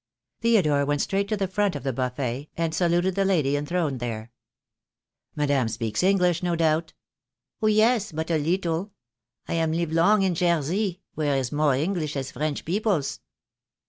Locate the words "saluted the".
2.73-3.23